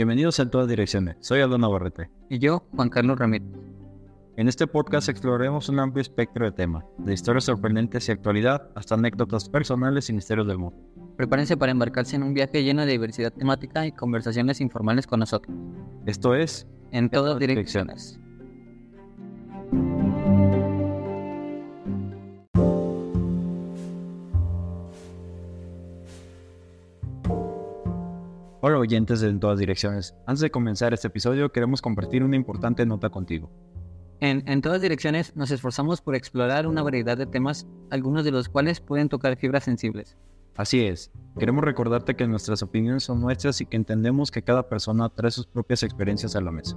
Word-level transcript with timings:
Bienvenidos 0.00 0.40
a 0.40 0.48
todas 0.50 0.66
direcciones. 0.66 1.18
Soy 1.20 1.42
Aldo 1.42 1.58
Navarrete. 1.58 2.08
Y 2.30 2.38
yo, 2.38 2.64
Juan 2.74 2.88
Carlos 2.88 3.18
Ramírez. 3.18 3.50
En 4.38 4.48
este 4.48 4.66
podcast 4.66 5.10
exploraremos 5.10 5.68
un 5.68 5.78
amplio 5.78 6.00
espectro 6.00 6.46
de 6.46 6.52
temas, 6.52 6.86
de 6.96 7.12
historias 7.12 7.44
sorprendentes 7.44 8.08
y 8.08 8.12
actualidad 8.12 8.70
hasta 8.74 8.94
anécdotas 8.94 9.50
personales 9.50 10.08
y 10.08 10.14
misterios 10.14 10.46
del 10.46 10.56
mundo. 10.56 10.80
Prepárense 11.18 11.58
para 11.58 11.72
embarcarse 11.72 12.16
en 12.16 12.22
un 12.22 12.32
viaje 12.32 12.64
lleno 12.64 12.86
de 12.86 12.92
diversidad 12.92 13.30
temática 13.30 13.86
y 13.86 13.92
conversaciones 13.92 14.62
informales 14.62 15.06
con 15.06 15.20
nosotros. 15.20 15.54
Esto 16.06 16.34
es 16.34 16.66
En 16.92 17.10
todas 17.10 17.38
direcciones. 17.38 18.18
Hola 28.70 28.78
oyentes 28.78 29.20
de 29.20 29.28
En 29.28 29.40
todas 29.40 29.58
direcciones. 29.58 30.14
Antes 30.28 30.42
de 30.42 30.52
comenzar 30.52 30.94
este 30.94 31.08
episodio 31.08 31.50
queremos 31.50 31.82
compartir 31.82 32.22
una 32.22 32.36
importante 32.36 32.86
nota 32.86 33.10
contigo. 33.10 33.50
En, 34.20 34.48
en 34.48 34.62
todas 34.62 34.80
direcciones 34.80 35.34
nos 35.34 35.50
esforzamos 35.50 36.00
por 36.00 36.14
explorar 36.14 36.68
una 36.68 36.84
variedad 36.84 37.18
de 37.18 37.26
temas, 37.26 37.66
algunos 37.90 38.24
de 38.24 38.30
los 38.30 38.48
cuales 38.48 38.80
pueden 38.80 39.08
tocar 39.08 39.36
fibras 39.36 39.64
sensibles. 39.64 40.16
Así 40.56 40.86
es, 40.86 41.10
queremos 41.36 41.64
recordarte 41.64 42.14
que 42.14 42.28
nuestras 42.28 42.62
opiniones 42.62 43.02
son 43.02 43.20
nuestras 43.20 43.60
y 43.60 43.66
que 43.66 43.76
entendemos 43.76 44.30
que 44.30 44.42
cada 44.42 44.68
persona 44.68 45.08
trae 45.08 45.32
sus 45.32 45.48
propias 45.48 45.82
experiencias 45.82 46.36
a 46.36 46.40
la 46.40 46.52
mesa. 46.52 46.76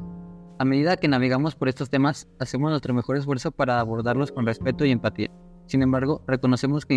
A 0.58 0.66
medida 0.66 0.98
que 0.98 1.08
navegamos 1.08 1.54
por 1.54 1.70
estos 1.70 1.92
temas, 1.92 2.28
hacemos 2.40 2.72
nuestro 2.72 2.96
mejor 2.96 3.18
esfuerzo 3.18 3.52
para 3.52 3.80
abordarlos 3.80 4.32
con 4.32 4.48
respeto 4.48 4.84
y 4.84 4.90
empatía. 4.90 5.30
Sin 5.68 5.84
embargo, 5.84 6.24
reconocemos 6.26 6.88
que 6.88 6.96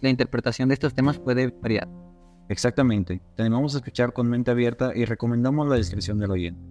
la 0.00 0.08
interpretación 0.10 0.68
de 0.68 0.74
estos 0.74 0.94
temas 0.94 1.20
puede 1.20 1.46
variar. 1.62 1.88
Exactamente, 2.48 3.20
te 3.34 3.42
animamos 3.42 3.74
a 3.74 3.78
escuchar 3.78 4.12
con 4.12 4.28
mente 4.28 4.52
abierta 4.52 4.92
y 4.94 5.04
recomendamos 5.04 5.68
la 5.68 5.76
descripción 5.76 6.18
del 6.18 6.30
oyente. 6.30 6.68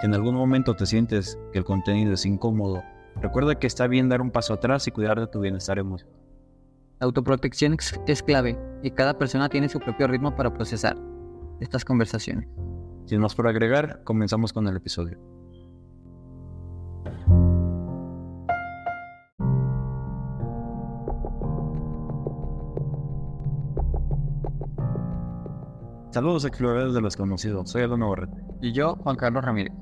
Si 0.00 0.06
en 0.06 0.14
algún 0.14 0.36
momento 0.36 0.76
te 0.76 0.86
sientes 0.86 1.36
que 1.52 1.58
el 1.58 1.64
contenido 1.64 2.12
es 2.12 2.24
incómodo, 2.24 2.82
recuerda 3.20 3.58
que 3.58 3.66
está 3.66 3.88
bien 3.88 4.08
dar 4.08 4.20
un 4.20 4.30
paso 4.30 4.54
atrás 4.54 4.86
y 4.86 4.92
cuidar 4.92 5.18
de 5.18 5.26
tu 5.26 5.40
bienestar 5.40 5.78
emocional. 5.78 6.14
La 7.00 7.06
autoprotección 7.06 7.76
es 8.06 8.22
clave 8.22 8.56
y 8.82 8.92
cada 8.92 9.18
persona 9.18 9.48
tiene 9.48 9.68
su 9.68 9.80
propio 9.80 10.06
ritmo 10.06 10.36
para 10.36 10.54
procesar 10.54 10.96
estas 11.60 11.84
conversaciones. 11.84 12.48
Sin 13.06 13.20
más 13.20 13.34
por 13.34 13.48
agregar, 13.48 14.02
comenzamos 14.04 14.52
con 14.52 14.68
el 14.68 14.76
episodio. 14.76 15.18
Saludos 26.18 26.44
exploradores 26.44 26.94
de 26.94 27.00
los 27.00 27.16
conocidos, 27.16 27.70
soy 27.70 27.82
Aldo 27.82 27.96
Navarrete. 27.96 28.42
Y 28.60 28.72
yo, 28.72 28.96
Juan 29.04 29.14
Carlos 29.14 29.44
Ramírez. 29.44 29.72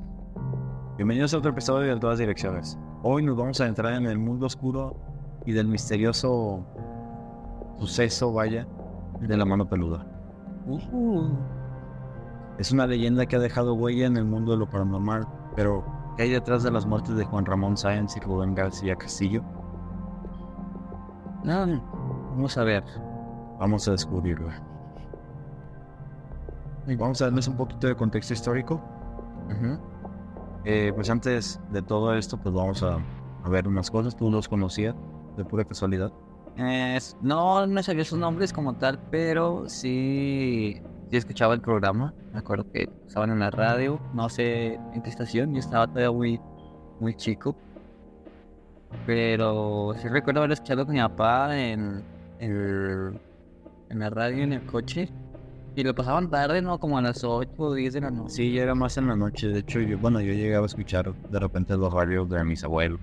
Bienvenidos 0.98 1.33
a 1.33 1.39
otro 1.39 1.53
episodio 1.53 1.95
de 1.95 1.98
todas 1.98 2.19
direcciones. 2.19 2.78
Hoy 3.03 3.23
nos 3.23 3.39
vamos 3.39 3.59
a 3.62 3.67
entrar 3.67 3.95
en 3.95 4.05
el 4.05 4.19
mundo 4.19 4.45
oscuro 4.45 5.01
y 5.47 5.53
del 5.53 5.67
misterioso 5.67 6.62
suceso, 7.78 8.34
vaya, 8.34 8.69
de 9.19 9.34
la 9.34 9.47
mano 9.47 9.67
peluda. 9.67 10.06
Es 12.59 12.71
una 12.71 12.87
leyenda 12.87 13.25
que 13.25 13.37
ha 13.37 13.41
dejado 13.41 13.73
huella 13.73 14.05
en 14.05 14.19
el 14.19 14.27
mundo 14.27 14.53
de 14.53 14.59
lo 14.59 14.69
paranormal, 14.69 15.27
pero 15.56 15.87
¿qué 16.19 16.25
hay 16.25 16.31
detrás 16.33 16.62
de 16.62 16.71
las 16.71 16.84
muertes 16.84 17.17
de 17.17 17.25
Juan 17.25 17.47
Ramón 17.47 17.78
Sáenz 17.78 18.15
y 18.15 18.21
Rubén 18.21 18.55
García 18.55 18.95
Castillo? 18.95 19.43
No, 21.45 21.81
vamos 22.33 22.59
a 22.59 22.65
ver. 22.65 22.84
Vamos 23.59 23.89
a 23.89 23.93
descubrirlo. 23.93 24.75
Vamos 26.87 27.20
a 27.20 27.27
darles 27.27 27.48
un 27.48 27.56
poquito 27.56 27.89
de 27.89 27.97
contexto 27.97 28.33
histórico. 28.33 28.81
Eh, 30.65 30.93
pues 30.94 31.10
antes 31.10 31.60
de 31.71 31.83
todo 31.83 32.15
esto, 32.15 32.37
pues 32.38 32.55
vamos 32.55 32.83
a, 32.83 32.99
a 33.44 33.49
ver 33.49 33.66
unas 33.69 33.91
cosas. 33.91 34.16
¿Tú 34.16 34.31
los 34.31 34.49
conocías 34.49 34.94
de 35.37 35.44
pura 35.44 35.65
casualidad? 35.65 36.12
No, 37.21 37.66
no 37.66 37.83
sabía 37.83 38.05
sus 38.05 38.19
nombres 38.19 38.53
como 38.53 38.75
tal, 38.75 38.99
pero 39.10 39.69
sí, 39.69 40.81
sí 41.10 41.16
escuchaba 41.16 41.55
el 41.55 41.60
programa. 41.60 42.15
Me 42.33 42.38
acuerdo 42.38 42.71
que 42.72 42.89
estaban 43.06 43.31
en 43.31 43.41
la 43.41 43.50
radio, 43.50 44.00
no 44.15 44.28
sé 44.28 44.75
en 44.75 45.03
qué 45.03 45.10
estación, 45.10 45.53
yo 45.53 45.59
estaba 45.59 45.87
todavía 45.87 46.10
muy, 46.12 46.41
muy 47.00 47.15
chico. 47.15 47.55
Pero 49.05 49.94
sí 49.99 50.09
recuerdo 50.09 50.41
haber 50.41 50.53
escuchado 50.53 50.87
con 50.87 50.94
mi 50.94 51.00
papá 51.00 51.56
en, 51.59 52.03
en, 52.39 53.21
en 53.91 53.99
la 53.99 54.10
radio, 54.10 54.44
en 54.44 54.55
el 54.55 54.65
coche. 54.65 55.10
Y 55.76 55.84
lo 55.84 55.94
pasaban 55.94 56.31
tarde, 56.31 56.62
¿no? 56.62 56.81
Como 56.81 56.97
a 56.97 57.03
las 57.03 57.22
8 57.22 57.50
o 57.59 57.75
10 57.75 57.92
de 57.92 58.00
la 58.00 58.10
noche. 58.10 58.31
Sí, 58.31 58.53
ya 58.53 58.62
era 58.62 58.75
más 58.75 58.97
en 58.97 59.09
la 59.09 59.14
noche. 59.14 59.48
De 59.48 59.59
hecho, 59.59 59.78
yo, 59.78 59.98
bueno, 59.98 60.22
yo 60.22 60.32
llegaba 60.32 60.64
a 60.64 60.66
escuchar 60.66 61.14
de 61.14 61.38
repente 61.38 61.76
los 61.76 61.92
radios 61.92 62.31
de 62.31 62.42
mis 62.44 62.64
abuelos 62.64 62.98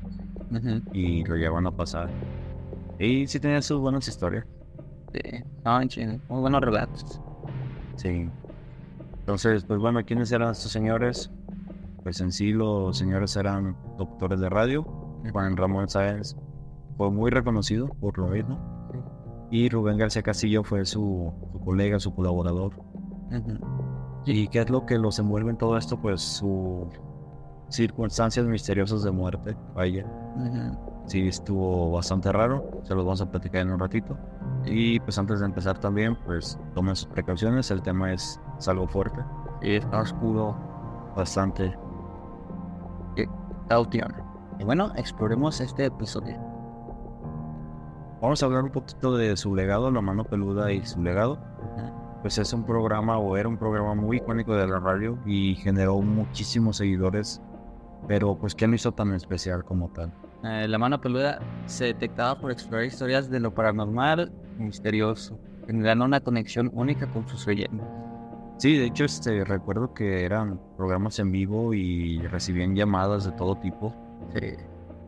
y 0.91 1.23
lo 1.23 1.35
llevaban 1.35 1.67
a 1.67 1.71
pasar. 1.71 2.09
Y 2.97 3.27
sí 3.27 3.39
tenían 3.39 3.61
sus 3.61 3.79
buenas 3.79 4.07
historias. 4.07 4.45
sí, 5.13 5.19
estaban 5.57 5.87
chidos, 5.87 6.19
muy 6.27 6.41
buenos 6.41 6.61
relatos. 6.61 7.21
Sí. 7.95 8.27
Entonces, 9.19 9.63
pues 9.65 9.79
bueno, 9.79 10.03
¿quiénes 10.03 10.31
eran 10.31 10.49
estos 10.51 10.71
señores? 10.71 11.29
Pues 12.01 12.21
en 12.21 12.31
sí 12.31 12.53
los 12.53 12.97
señores 12.97 13.35
eran 13.35 13.77
doctores 13.99 14.39
de 14.39 14.49
radio. 14.49 14.83
Juan 15.31 15.55
Ramón 15.55 15.89
Sáenz 15.89 16.35
fue 16.97 17.11
muy 17.11 17.29
reconocido 17.29 17.87
por 18.01 18.17
lo 18.17 18.27
mismo. 18.27 18.72
Y 19.53 19.69
Rubén 19.69 19.99
García 19.99 20.23
Castillo 20.23 20.63
fue 20.63 20.83
su, 20.83 21.31
su 21.51 21.59
colega, 21.59 21.99
su 21.99 22.11
colaborador. 22.15 22.73
¿Y 24.25 24.47
qué 24.47 24.61
es 24.61 24.69
lo 24.71 24.83
que 24.87 24.97
los 24.97 25.19
envuelve 25.19 25.51
en 25.51 25.57
todo 25.57 25.77
esto? 25.77 25.95
Pues 26.01 26.21
sus 26.21 26.87
circunstancias 27.69 28.47
misteriosas 28.47 29.03
de 29.03 29.11
muerte. 29.11 29.55
Vaya, 29.75 30.07
Ujú. 30.35 31.03
sí 31.05 31.27
estuvo 31.27 31.91
bastante 31.91 32.31
raro. 32.31 32.81
Se 32.81 32.95
los 32.95 33.05
vamos 33.05 33.21
a 33.21 33.29
platicar 33.29 33.61
en 33.61 33.69
un 33.73 33.79
ratito. 33.79 34.17
Y 34.65 34.99
pues 35.01 35.19
antes 35.19 35.39
de 35.39 35.45
empezar 35.45 35.77
también, 35.77 36.17
pues 36.25 36.57
tomen 36.73 36.95
sus 36.95 37.09
precauciones. 37.09 37.69
El 37.69 37.83
tema 37.83 38.11
es, 38.11 38.39
es 38.57 38.67
algo 38.67 38.87
fuerte. 38.87 39.21
Y 39.61 39.75
está 39.75 40.01
oscuro, 40.01 40.55
Bastante. 41.15 41.75
caution. 43.69 44.11
Y 44.59 44.63
bueno, 44.63 44.91
exploremos 44.95 45.61
este 45.61 45.85
episodio. 45.85 46.39
Vamos 48.23 48.41
a 48.41 48.45
hablar 48.45 48.63
un 48.63 48.69
poquito 48.69 49.17
de 49.17 49.35
su 49.35 49.53
legado, 49.53 49.91
La 49.91 49.99
Mano 49.99 50.23
Peluda 50.23 50.71
y 50.71 50.85
su 50.85 51.03
legado. 51.03 51.37
Pues 52.21 52.37
es 52.37 52.53
un 52.53 52.65
programa 52.65 53.17
o 53.17 53.35
era 53.35 53.49
un 53.49 53.57
programa 53.57 53.95
muy 53.95 54.15
icónico 54.15 54.55
de 54.55 54.65
la 54.65 54.79
radio 54.79 55.19
y 55.25 55.55
generó 55.55 55.99
muchísimos 55.99 56.77
seguidores. 56.77 57.41
Pero 58.07 58.37
pues 58.37 58.55
¿qué 58.55 58.65
lo 58.65 58.75
hizo 58.75 58.93
tan 58.93 59.13
especial 59.13 59.65
como 59.65 59.89
tal? 59.89 60.13
Eh, 60.45 60.69
la 60.69 60.77
mano 60.77 61.01
peluda 61.01 61.41
se 61.65 61.87
detectaba 61.87 62.39
por 62.39 62.53
explorar 62.53 62.85
historias 62.85 63.29
de 63.29 63.41
lo 63.41 63.53
paranormal 63.53 64.31
misterioso, 64.57 65.37
generando 65.67 66.05
una 66.05 66.21
conexión 66.21 66.71
única 66.73 67.11
con 67.11 67.27
sus 67.27 67.45
leyendas. 67.45 67.85
Sí, 68.55 68.77
de 68.77 68.85
hecho 68.85 69.03
este, 69.03 69.43
recuerdo 69.43 69.93
que 69.93 70.23
eran 70.23 70.61
programas 70.77 71.19
en 71.19 71.29
vivo 71.29 71.73
y 71.73 72.19
recibían 72.19 72.73
llamadas 72.73 73.25
de 73.25 73.33
todo 73.33 73.57
tipo. 73.57 73.93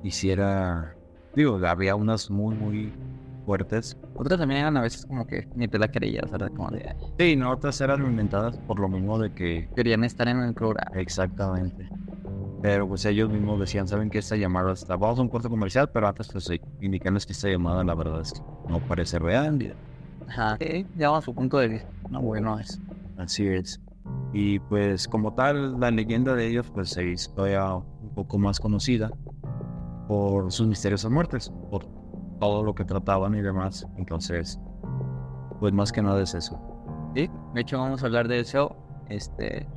Y 0.03 0.11
si 0.11 0.31
era, 0.31 0.94
digo, 1.35 1.59
había 1.65 1.95
unas 1.95 2.29
muy, 2.29 2.55
muy 2.55 2.93
fuertes. 3.45 3.97
Otras 4.15 4.39
también 4.39 4.61
eran 4.61 4.77
a 4.77 4.81
veces 4.81 5.05
como 5.05 5.27
que 5.27 5.47
ni 5.55 5.67
te 5.67 5.77
la 5.77 5.87
creías, 5.87 6.31
¿verdad? 6.31 6.51
Como 6.55 6.69
de, 6.71 6.83
"Ay, 6.87 6.95
Sí, 7.19 7.35
no, 7.35 7.51
otras 7.51 7.79
eran 7.81 8.05
inventadas 8.05 8.57
por 8.59 8.79
lo 8.79 8.87
mismo 8.89 9.19
de 9.19 9.33
que 9.33 9.69
querían 9.75 10.03
estar 10.03 10.27
en 10.27 10.39
el 10.39 10.53
programa. 10.53 10.89
Exactamente. 10.99 11.87
Pero 12.61 12.87
pues 12.87 13.05
ellos 13.05 13.29
mismos 13.29 13.59
decían, 13.59 13.87
saben 13.87 14.09
que 14.09 14.17
esta 14.17 14.35
llamada 14.35 14.73
está, 14.73 14.95
vamos 14.95 15.19
a 15.19 15.21
un 15.21 15.29
corte 15.29 15.49
comercial, 15.49 15.89
pero 15.93 16.07
antes 16.07 16.27
pues 16.31 16.45
sí, 16.45 16.59
indicarles 16.81 17.25
que 17.25 17.33
esta 17.33 17.47
llamada 17.47 17.83
la 17.83 17.93
verdad 17.93 18.21
es 18.21 18.33
que 18.33 18.39
no 18.67 18.79
parece 18.79 19.19
real. 19.19 19.75
Ajá. 20.27 20.57
Sí, 20.59 20.87
ya 20.95 21.15
a 21.15 21.21
su 21.21 21.33
punto 21.35 21.59
de 21.59 21.67
vista. 21.67 21.89
No, 22.09 22.21
bueno, 22.21 22.57
es. 22.59 22.81
Así 23.17 23.47
es. 23.47 23.79
Y 24.33 24.59
pues 24.59 25.07
como 25.07 25.33
tal, 25.35 25.79
la 25.79 25.91
leyenda 25.91 26.33
de 26.33 26.47
ellos 26.47 26.69
pues 26.73 26.89
se 26.89 27.05
hizo 27.07 27.47
ya 27.47 27.75
un 27.75 28.09
poco 28.15 28.37
más 28.39 28.59
conocida 28.59 29.11
por 30.07 30.51
sus 30.51 30.67
misteriosas 30.67 31.11
muertes, 31.11 31.51
por 31.69 31.85
todo 32.39 32.63
lo 32.63 32.75
que 32.75 32.85
trataban 32.85 33.35
y 33.35 33.41
demás. 33.41 33.87
Entonces, 33.97 34.59
pues 35.59 35.73
más 35.73 35.91
que 35.91 36.01
nada 36.01 36.21
es 36.21 36.33
eso. 36.33 36.59
Sí, 37.15 37.29
de 37.53 37.61
hecho 37.61 37.79
vamos 37.79 38.03
a 38.03 38.05
hablar 38.07 38.27
de 38.27 38.39
eso. 38.39 38.75
Este, 39.09 39.67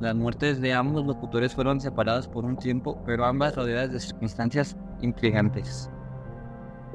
las 0.00 0.14
muertes 0.14 0.60
de 0.60 0.72
ambos 0.72 1.06
locutores 1.06 1.54
fueron 1.54 1.80
separadas 1.80 2.28
por 2.28 2.44
un 2.44 2.56
tiempo, 2.56 3.02
pero 3.04 3.24
ambas 3.24 3.56
rodeadas 3.56 3.92
de 3.92 4.00
circunstancias 4.00 4.76
intrigantes. 5.00 5.90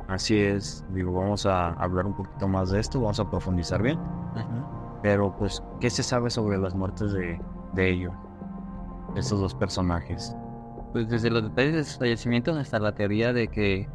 Así 0.07 0.37
es, 0.37 0.85
digo, 0.93 1.13
vamos 1.13 1.45
a 1.45 1.69
hablar 1.73 2.05
un 2.05 2.15
poquito 2.15 2.47
más 2.47 2.71
de 2.71 2.79
esto, 2.79 2.99
vamos 2.99 3.19
a 3.19 3.29
profundizar 3.29 3.81
bien. 3.81 3.99
Pero 5.01 5.35
pues, 5.37 5.61
¿qué 5.79 5.89
se 5.89 6.03
sabe 6.03 6.29
sobre 6.29 6.57
las 6.57 6.75
muertes 6.75 7.11
de, 7.11 7.39
de 7.73 7.89
ellos? 7.89 8.13
Estos 9.15 9.39
dos 9.39 9.53
personajes. 9.53 10.35
Pues 10.93 11.09
desde 11.09 11.29
los 11.29 11.43
detalles 11.43 11.73
de 11.73 11.83
sus 11.83 11.97
fallecimientos 11.97 12.55
hasta 12.55 12.79
la 12.79 12.93
teoría 12.93 13.33
de 13.33 13.47
que, 13.47 13.89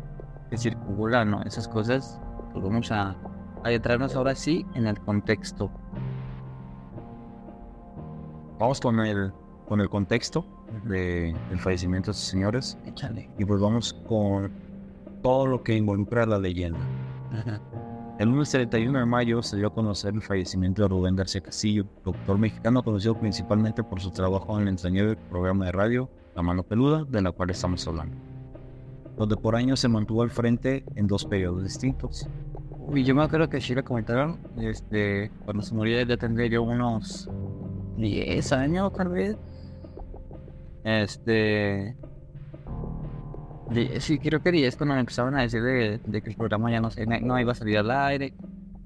que 0.50 0.56
circulan 0.58 1.30
¿no? 1.30 1.42
esas 1.42 1.68
cosas, 1.68 2.20
pues 2.52 2.62
vamos 2.62 2.90
a 2.92 3.16
adentrarnos 3.64 4.14
ahora 4.16 4.34
sí 4.34 4.66
en 4.74 4.86
el 4.86 4.98
contexto. 5.00 5.70
vamos 8.58 8.80
con 8.80 9.00
el, 9.00 9.32
con 9.68 9.80
el 9.80 9.88
contexto 9.88 10.44
de, 10.84 11.34
del 11.48 11.58
fallecimiento 11.60 12.06
de 12.06 12.12
estos 12.12 12.28
señores 12.28 12.76
Échale. 12.84 13.30
y 13.38 13.44
pues 13.44 13.60
vamos 13.60 13.92
con 14.08 14.50
todo 15.22 15.46
lo 15.46 15.62
que 15.62 15.76
involucra 15.76 16.26
la 16.26 16.38
leyenda. 16.38 16.80
Ajá. 17.32 17.60
El 18.18 18.30
lunes 18.30 18.50
31 18.50 18.98
de 18.98 19.06
mayo 19.06 19.42
se 19.44 19.56
dio 19.56 19.68
a 19.68 19.72
conocer 19.72 20.12
el 20.12 20.22
fallecimiento 20.22 20.82
de 20.82 20.88
Rubén 20.88 21.14
García 21.14 21.40
Castillo, 21.40 21.86
doctor 22.04 22.36
mexicano 22.36 22.82
conocido 22.82 23.16
principalmente 23.16 23.84
por 23.84 24.00
su 24.00 24.10
trabajo 24.10 24.56
en 24.56 24.62
el 24.62 24.68
entrañable 24.70 25.14
programa 25.30 25.66
de 25.66 25.72
radio 25.72 26.10
La 26.38 26.42
Mano 26.42 26.62
Peluda, 26.62 27.02
de 27.02 27.20
la 27.20 27.32
cual 27.32 27.50
estamos 27.50 27.84
hablando, 27.88 28.16
donde 29.16 29.36
por 29.36 29.56
años 29.56 29.80
se 29.80 29.88
mantuvo 29.88 30.22
al 30.22 30.30
frente 30.30 30.84
en 30.94 31.08
dos 31.08 31.24
periodos 31.24 31.64
distintos. 31.64 32.28
Uy, 32.78 33.02
yo 33.02 33.12
me 33.12 33.24
acuerdo 33.24 33.48
que 33.48 33.60
sí 33.60 33.74
lo 33.74 33.82
comentaron, 33.82 34.38
este, 34.56 35.32
cuando 35.44 35.64
se 35.64 35.74
murió 35.74 36.00
ya 36.00 36.16
tendría 36.16 36.46
yo 36.46 36.62
unos 36.62 37.28
10 37.96 38.52
años 38.52 38.92
tal 38.92 39.08
vez. 39.08 39.36
Este... 40.84 41.96
Sí, 43.98 44.20
creo 44.20 44.40
que 44.40 44.52
10 44.52 44.76
cuando 44.76 44.94
me 44.94 45.00
empezaron 45.00 45.34
a 45.34 45.42
decir 45.42 45.60
de, 45.60 45.98
de 46.06 46.22
que 46.22 46.30
el 46.30 46.36
programa 46.36 46.70
ya 46.70 46.80
no, 46.80 46.88
no 47.22 47.40
iba 47.40 47.50
a 47.50 47.56
salir 47.56 47.78
al 47.78 47.90
aire. 47.90 48.32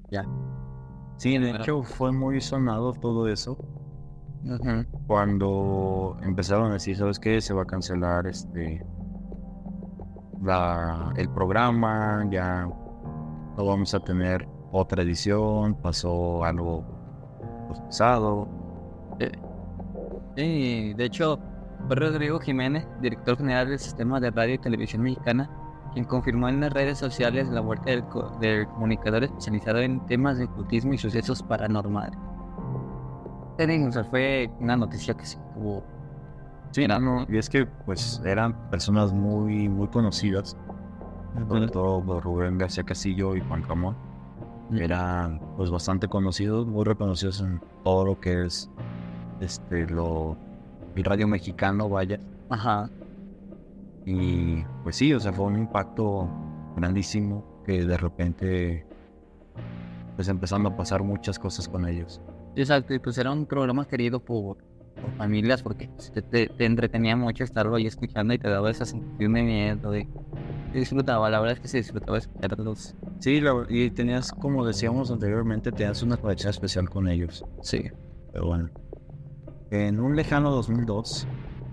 Ya. 0.09 0.25
Sí, 1.17 1.37
de 1.37 1.51
hecho 1.51 1.83
fue 1.83 2.11
muy 2.11 2.41
sonado 2.41 2.93
todo 2.93 3.27
eso 3.27 3.59
Cuando 5.07 6.17
empezaron 6.21 6.71
a 6.71 6.73
decir, 6.73 6.97
¿sabes 6.97 7.19
qué? 7.19 7.39
Se 7.41 7.53
va 7.53 7.63
a 7.63 7.65
cancelar 7.65 8.27
este 8.27 8.85
la, 10.41 11.13
el 11.15 11.29
programa, 11.29 12.25
ya 12.29 12.65
no 12.65 13.65
vamos 13.65 13.93
a 13.93 13.99
tener 14.01 14.47
otra 14.71 15.03
edición, 15.03 15.75
pasó 15.75 16.43
algo 16.43 16.83
pesado. 17.85 18.47
Sí, 20.35 20.93
de 20.95 21.05
hecho, 21.05 21.39
Rodrigo 21.89 22.39
Jiménez, 22.39 22.85
director 23.01 23.37
general 23.37 23.69
del 23.69 23.79
Sistema 23.79 24.19
de 24.19 24.31
Radio 24.31 24.55
y 24.55 24.57
Televisión 24.57 25.03
Mexicana, 25.03 25.49
quien 25.93 26.05
confirmó 26.05 26.49
en 26.49 26.59
las 26.59 26.73
redes 26.73 26.97
sociales 26.97 27.47
la 27.49 27.61
muerte 27.61 27.91
del, 27.91 28.03
co- 28.05 28.35
del 28.41 28.67
comunicador 28.67 29.23
especializado 29.23 29.79
en 29.79 30.05
temas 30.07 30.37
de 30.37 30.45
ocultismo 30.45 30.93
y 30.93 30.97
sucesos 30.97 31.43
paranormales. 31.43 32.17
Sí, 33.57 33.83
O 33.83 33.91
sea, 33.91 34.03
fue 34.05 34.49
una 34.59 34.75
noticia 34.75 35.13
que 35.13 35.25
se 35.25 35.37
tuvo. 35.53 35.83
Sí, 36.71 36.87
no, 36.87 37.25
y 37.29 37.37
es 37.37 37.49
que 37.49 37.67
pues 37.67 38.19
eran 38.25 38.69
personas 38.71 39.13
muy, 39.13 39.69
muy 39.69 39.87
conocidas, 39.89 40.57
sobre 41.47 41.67
todo 41.67 42.03
por 42.03 42.23
Rubén 42.23 42.57
García 42.57 42.83
Castillo 42.83 43.35
y 43.35 43.41
Juan 43.41 43.63
Ramón. 43.63 43.95
Eran 44.71 45.39
pues 45.55 45.69
bastante 45.69 46.07
conocidos, 46.07 46.65
muy 46.65 46.83
reconocidos 46.83 47.41
en 47.41 47.61
todo 47.83 48.05
lo 48.05 48.19
que 48.19 48.45
es 48.45 48.71
este 49.39 49.85
lo 49.85 50.35
el 50.95 51.03
radio 51.03 51.27
mexicano, 51.27 51.89
vaya. 51.89 52.19
Ajá. 52.49 52.89
Y 54.05 54.63
pues 54.83 54.95
sí, 54.95 55.13
o 55.13 55.19
sea, 55.19 55.31
fue 55.31 55.45
un 55.45 55.57
impacto 55.57 56.27
grandísimo 56.75 57.43
que 57.65 57.85
de 57.85 57.97
repente 57.97 58.85
pues 60.15 60.27
empezando 60.27 60.69
a 60.69 60.75
pasar 60.75 61.03
muchas 61.03 61.37
cosas 61.37 61.67
con 61.67 61.87
ellos. 61.87 62.19
Exacto, 62.55 62.93
y 62.93 62.99
pues 62.99 63.17
era 63.17 63.31
un 63.31 63.45
programa 63.45 63.85
querido 63.87 64.19
por, 64.19 64.57
por 64.57 65.11
familias 65.17 65.63
porque 65.63 65.89
pues, 65.89 66.11
te, 66.11 66.21
te- 66.21 66.47
te 66.47 66.65
entretenía 66.65 67.15
mucho 67.15 67.43
estarlo 67.43 67.75
ahí 67.75 67.87
escuchando 67.87 68.33
y 68.33 68.37
te 68.39 68.49
daba 68.49 68.69
esa 68.69 68.85
sensación 68.85 69.33
de 69.33 69.41
miedo, 69.43 69.91
de... 69.91 70.07
Disfrutaba, 70.73 71.29
la 71.29 71.39
verdad 71.39 71.55
es 71.55 71.59
que 71.61 71.67
se 71.67 71.77
disfrutaba 71.77 72.17
escucharlos. 72.17 72.95
Sí, 73.19 73.39
la- 73.41 73.65
y 73.69 73.91
tenías, 73.91 74.31
como 74.31 74.65
decíamos 74.65 75.11
anteriormente, 75.11 75.71
tenías 75.71 76.01
una 76.01 76.17
conexión 76.17 76.49
especial 76.49 76.89
con 76.89 77.07
ellos. 77.07 77.45
Sí. 77.61 77.83
Pero 78.31 78.47
bueno. 78.47 78.69
En 79.69 79.99
un 79.99 80.15
lejano 80.15 80.51
2002, 80.51 81.27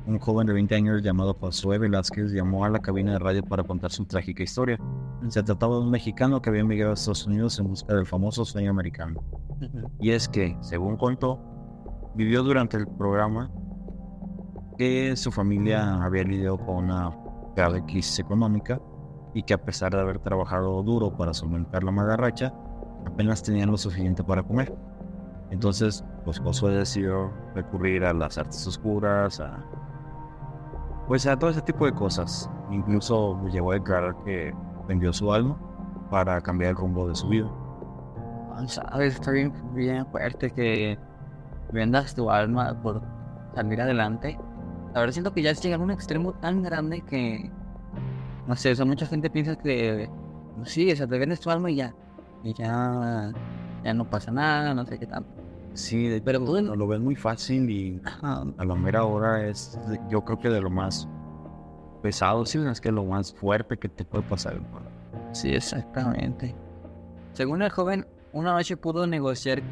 un 0.07 0.19
joven 0.19 0.47
de 0.47 0.53
20 0.55 0.75
años 0.75 1.03
llamado 1.03 1.35
Josué 1.35 1.79
Velázquez 1.79 2.33
llamó 2.33 2.65
a 2.65 2.71
la 2.71 2.79
cabina 2.81 3.13
de 3.13 3.19
radio 3.19 3.43
para 3.43 3.63
contar 3.65 3.91
su 3.91 4.05
trágica 4.07 4.43
historia. 4.43 4.79
Se 5.29 5.43
trataba 5.43 5.77
de 5.77 5.83
un 5.83 5.91
mexicano 5.91 6.41
que 6.41 6.49
había 6.49 6.63
emigrado 6.63 6.93
a 6.93 6.95
Estados 6.95 7.27
Unidos 7.27 7.59
en 7.59 7.69
busca 7.69 7.95
del 7.95 8.07
famoso 8.07 8.45
sueño 8.45 8.71
americano. 8.71 9.23
Y 10.01 10.11
es 10.11 10.29
que, 10.29 10.57
según 10.61 10.97
contó, 10.97 11.39
vivió 12.15 12.43
durante 12.43 12.77
el 12.77 12.87
programa 12.87 13.51
que 14.79 15.15
su 15.17 15.31
familia 15.31 16.03
había 16.03 16.25
lidiado 16.25 16.59
con 16.59 16.85
una 16.85 17.15
grave 17.55 17.85
crisis 17.85 18.19
económica 18.19 18.81
y 19.35 19.43
que 19.43 19.55
a 19.55 19.63
pesar 19.63 19.93
de 19.93 20.01
haber 20.01 20.19
trabajado 20.21 20.83
duro 20.83 21.17
para 21.17 21.35
solventar 21.35 21.85
la 21.85 21.91
mala 21.91 22.17
racha, 22.17 22.55
apenas 23.07 23.43
tenían 23.43 23.71
lo 23.71 23.77
suficiente 23.77 24.25
para 24.25 24.43
comer. 24.43 24.75
Entonces, 25.51 26.05
pues 26.25 26.39
Josué 26.39 26.73
decidió 26.73 27.31
recurrir 27.55 28.05
a 28.05 28.15
las 28.15 28.39
artes 28.39 28.67
oscuras, 28.67 29.41
a 29.41 29.65
pues 31.07 31.27
a 31.27 31.37
todo 31.37 31.51
ese 31.51 31.63
tipo 31.63 31.87
de 31.87 31.93
cosas. 31.93 32.49
Incluso 32.71 33.45
llegó 33.49 33.73
a 33.73 33.75
declarar 33.75 34.17
que 34.25 34.55
vendió 34.89 35.13
su 35.13 35.33
alma 35.33 35.57
para 36.11 36.41
cambiar 36.41 36.71
el 36.71 36.77
rumbo 36.77 37.09
de 37.09 37.15
su 37.15 37.29
vida. 37.29 37.49
Ah, 38.53 38.65
Sabes, 38.67 39.15
está 39.15 39.31
bien, 39.31 39.53
bien 39.75 40.07
fuerte 40.07 40.51
que 40.51 40.99
vendas 41.73 42.15
tu 42.15 42.31
alma 42.31 42.77
por 42.83 43.01
salir 43.55 43.81
adelante. 43.81 44.39
La 44.95 45.01
verdad 45.01 45.13
siento 45.13 45.33
que 45.33 45.43
ya 45.43 45.51
es 45.51 45.63
llegar 45.63 45.81
a 45.81 45.83
un 45.85 45.91
extremo 45.91 46.33
tan 46.35 46.63
grande 46.63 47.01
que... 47.03 47.51
No 48.47 48.57
sé, 48.57 48.73
o 48.73 48.75
sea, 48.75 48.85
mucha 48.85 49.07
gente 49.07 49.31
piensa 49.31 49.55
que... 49.57 50.11
Sí, 50.65 50.91
o 50.91 50.97
sea, 50.97 51.07
te 51.07 51.19
vendes 51.19 51.41
tu 51.41 51.51
alma 51.51 51.71
y 51.71 51.77
ya. 51.77 51.95
Y 52.43 52.53
ya... 52.55 53.33
Ya 53.85 53.95
no 53.95 54.05
pasa 54.05 54.31
nada, 54.33 54.75
no 54.75 54.85
sé 54.85 54.99
qué 54.99 55.07
tanto. 55.07 55.31
Sí, 55.73 56.21
Pero 56.25 56.41
tú- 56.45 56.61
lo 56.61 56.87
ven 56.89 57.03
muy 57.05 57.15
fácil 57.15 57.71
y 57.71 58.03
a 58.23 58.45
la 58.65 58.75
mera 58.75 59.05
hora 59.05 59.47
es, 59.47 59.79
yo 60.11 60.23
creo 60.25 60.39
que 60.39 60.51
de 60.51 60.61
lo 60.61 60.69
más 60.69 61.09
pesado, 62.01 62.45
sí, 62.47 62.59
es 62.59 62.81
que 62.81 62.91
lo 62.91 63.05
más 63.05 63.33
fuerte 63.33 63.77
que 63.77 63.89
te 63.89 64.05
puede 64.05 64.25
pasar. 64.25 64.61
Sí, 65.33 65.51
exactamente. 65.51 66.55
Según 67.33 67.63
el 67.63 67.71
joven, 67.71 68.07
una 68.33 68.53
noche 68.53 68.77
pudo 68.77 69.07
negociar 69.07 69.63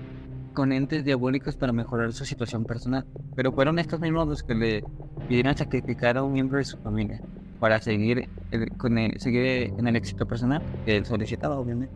con 0.55 0.73
entes 0.73 1.05
diabólicos 1.05 1.57
para 1.57 1.73
mejorar 1.73 2.13
su 2.13 2.25
situación 2.25 2.65
personal, 2.65 3.07
pero 3.35 3.53
fueron 3.53 3.79
estos 3.79 4.01
mismos 4.01 4.27
los 4.27 4.43
que 4.43 4.55
le 4.55 4.85
pidieron 5.29 5.57
sacrificar 5.57 6.17
a 6.17 6.23
un 6.23 6.33
miembro 6.33 6.59
de 6.59 6.65
su 6.65 6.79
familia 6.79 7.21
para 7.61 7.81
seguir, 7.81 8.29
con 8.77 8.99
el, 8.99 9.21
seguir 9.21 9.73
en 9.77 9.87
el 9.87 9.97
éxito 9.97 10.27
personal 10.27 10.63
que 10.85 10.97
él 10.97 11.07
solicitaba, 11.07 11.59
obviamente. 11.59 11.95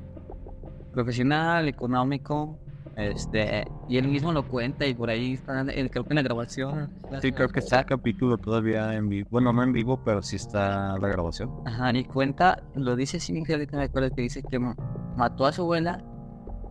Profesional, 0.92 1.68
económico, 1.68 2.58
este, 2.96 3.64
y 3.88 3.96
él 3.98 4.08
mismo 4.08 4.32
lo 4.32 4.46
cuenta 4.46 4.86
y 4.86 4.94
por 4.94 5.08
ahí 5.10 5.34
está, 5.34 5.60
el- 5.62 5.90
creo 5.90 6.04
que 6.04 6.10
en 6.10 6.16
la 6.16 6.22
grabación. 6.22 6.90
Sí, 7.20 7.32
creo 7.32 7.48
que 7.48 7.60
está 7.60 7.80
el 7.80 7.86
capítulo 7.86 8.36
todavía 8.38 8.94
en 8.94 9.08
vivo. 9.08 9.28
Bueno, 9.30 9.52
no 9.52 9.62
en 9.62 9.72
vivo, 9.72 10.02
pero 10.04 10.22
sí 10.22 10.36
está 10.36 10.96
la 10.98 11.08
grabación. 11.08 11.50
Ajá, 11.66 11.90
y 11.92 12.04
cuenta, 12.04 12.62
lo 12.74 12.94
dice 12.96 13.18
sin 13.20 13.44
que 13.44 13.54
ahorita 13.54 13.76
me 13.76 13.84
acuerdo 13.84 14.10
que 14.14 14.22
dice 14.22 14.42
que 14.42 14.58
ma- 14.58 14.76
mató 15.16 15.46
a 15.46 15.52
su 15.52 15.62
abuela 15.62 16.02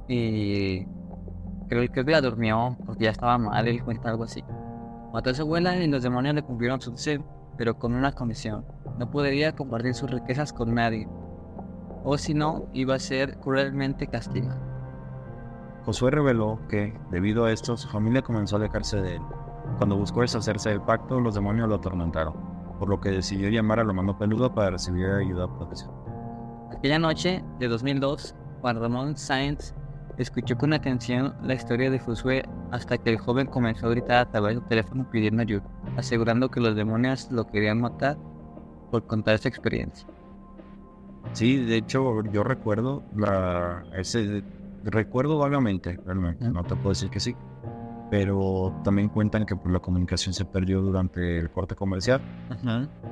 y 0.07 0.85
creo, 1.69 1.87
creo 1.91 2.05
que 2.05 2.11
la 2.11 2.21
durmió 2.21 2.77
porque 2.85 3.05
ya 3.05 3.11
estaba 3.11 3.37
mal, 3.37 3.67
él 3.67 3.83
cuenta 3.83 4.09
algo 4.09 4.23
así. 4.25 4.43
Mató 5.13 5.29
a 5.29 5.33
su 5.33 5.41
abuela 5.41 5.75
y 5.77 5.87
los 5.87 6.03
demonios 6.03 6.35
le 6.35 6.41
cumplieron 6.43 6.79
su 6.81 6.91
deseo, 6.91 7.23
pero 7.57 7.77
con 7.77 7.93
una 7.93 8.11
condición. 8.11 8.65
No 8.97 9.09
podría 9.09 9.53
compartir 9.53 9.93
sus 9.93 10.09
riquezas 10.09 10.53
con 10.53 10.73
nadie. 10.75 11.07
O 12.03 12.17
si 12.17 12.33
no, 12.33 12.65
iba 12.73 12.95
a 12.95 12.99
ser 12.99 13.37
cruelmente 13.39 14.07
castigado. 14.07 14.70
Josué 15.85 16.11
reveló 16.11 16.59
que, 16.69 16.93
debido 17.09 17.45
a 17.45 17.51
esto, 17.51 17.75
su 17.75 17.89
familia 17.89 18.21
comenzó 18.21 18.55
a 18.55 18.59
alejarse 18.59 19.01
de 19.01 19.15
él. 19.15 19.21
Cuando 19.77 19.97
buscó 19.97 20.21
deshacerse 20.21 20.69
del 20.69 20.81
pacto, 20.81 21.19
los 21.19 21.33
demonios 21.33 21.67
lo 21.67 21.75
atormentaron, 21.75 22.35
por 22.77 22.87
lo 22.87 23.01
que 23.01 23.09
decidió 23.09 23.49
llamar 23.49 23.79
a 23.79 23.83
la 23.83 23.93
mano 23.93 24.17
peluda 24.17 24.53
para 24.53 24.71
recibir 24.71 25.07
ayuda 25.07 25.47
protección. 25.47 25.91
Aquella 26.71 26.99
noche 26.99 27.43
de 27.59 27.67
2002, 27.67 28.35
Juan 28.61 28.79
Ramón 28.79 29.17
Sáenz 29.17 29.73
escuchó 30.17 30.55
con 30.57 30.73
atención 30.73 31.35
la 31.41 31.55
historia 31.55 31.89
de 31.89 31.99
Josué 31.99 32.43
hasta 32.71 32.97
que 32.97 33.09
el 33.09 33.17
joven 33.17 33.47
comenzó 33.47 33.87
a 33.87 33.91
gritar 33.91 34.17
a 34.17 34.31
través 34.31 34.55
del 34.55 34.65
teléfono 34.65 35.09
pidiendo 35.09 35.41
ayuda, 35.41 35.63
asegurando 35.97 36.51
que 36.51 36.59
los 36.59 36.75
demonios 36.75 37.31
lo 37.31 37.47
querían 37.47 37.81
matar 37.81 38.17
por 38.91 39.07
contar 39.07 39.35
esa 39.35 39.49
experiencia. 39.49 40.07
Sí, 41.33 41.57
de 41.57 41.77
hecho, 41.77 42.23
yo 42.25 42.43
recuerdo 42.43 43.03
la, 43.15 43.83
ese, 43.95 44.43
recuerdo 44.83 45.37
vagamente, 45.37 45.99
realmente, 46.05 46.49
no 46.49 46.63
te 46.63 46.75
puedo 46.75 46.89
decir 46.89 47.09
que 47.09 47.19
sí, 47.19 47.35
pero 48.09 48.73
también 48.83 49.09
cuentan 49.09 49.45
que 49.45 49.55
pues, 49.55 49.71
la 49.71 49.79
comunicación 49.79 50.33
se 50.33 50.45
perdió 50.45 50.81
durante 50.81 51.37
el 51.37 51.49
corte 51.49 51.75
comercial 51.75 52.21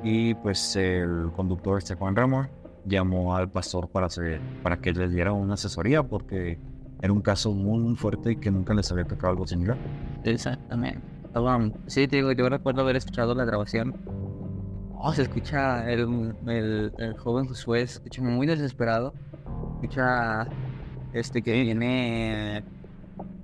y 0.04 0.34
pues 0.34 0.76
el 0.76 1.30
conductor 1.34 1.78
este 1.78 1.94
Juan 1.94 2.14
Ramón 2.14 2.50
llamó 2.84 3.34
al 3.34 3.50
pastor 3.50 3.88
para 3.88 4.06
hacer, 4.06 4.40
para 4.62 4.80
que 4.80 4.92
les 4.92 5.12
diera 5.12 5.32
una 5.32 5.54
asesoría 5.54 6.02
porque 6.02 6.58
era 7.00 7.12
un 7.12 7.22
caso 7.22 7.52
muy, 7.52 7.78
muy 7.78 7.96
fuerte 7.96 8.32
y 8.32 8.36
que 8.36 8.50
nunca 8.50 8.74
les 8.74 8.90
había 8.92 9.04
tocado 9.04 9.32
algo 9.32 9.46
similar. 9.46 9.78
Exactamente. 10.24 11.00
Sí, 11.86 12.08
te 12.08 12.16
digo, 12.16 12.32
yo 12.32 12.48
recuerdo 12.48 12.82
haber 12.82 12.96
escuchado 12.96 13.34
la 13.34 13.44
grabación. 13.44 13.94
Oh, 14.98 15.14
se 15.14 15.22
escucha 15.22 15.90
el, 15.90 16.34
el, 16.46 16.92
el 16.98 17.16
joven 17.16 17.46
Josué, 17.46 17.86
se 17.86 17.94
escucha 17.94 18.20
muy 18.20 18.46
desesperado. 18.46 19.14
Escucha 19.76 20.46
este 21.12 21.42
que 21.42 21.52
viene 21.62 22.64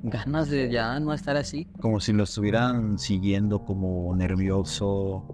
ganas 0.03 0.49
de 0.49 0.71
ya 0.71 0.99
no 1.01 1.13
estar 1.13 1.37
así. 1.37 1.67
Como 1.81 2.01
si 2.01 2.13
lo 2.13 2.25
estuvieran 2.25 2.99
siguiendo 2.99 3.65
como 3.65 4.15
nervioso. 4.15 5.25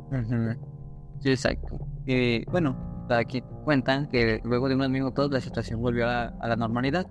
Sí, 1.20 1.30
exacto. 1.30 1.78
Y 2.06 2.44
bueno, 2.46 3.06
aquí 3.10 3.42
cuentan 3.64 4.08
que 4.08 4.40
luego 4.44 4.68
de 4.68 4.74
unos 4.74 4.90
minutos 4.90 5.30
la 5.30 5.40
situación 5.40 5.80
volvió 5.80 6.08
a, 6.08 6.32
la 6.42 6.56
normalidad. 6.56 7.06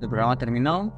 El 0.00 0.08
programa 0.08 0.36
terminó. 0.36 0.92